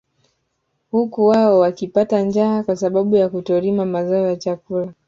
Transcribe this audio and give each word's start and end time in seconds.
Huku 0.91 1.25
wao 1.25 1.59
wakipata 1.59 2.21
njaa 2.21 2.63
kwa 2.63 2.75
sababu 2.75 3.15
ya 3.17 3.29
kutolima 3.29 3.85
mazao 3.85 4.27
ya 4.27 4.35
chakula 4.35 4.93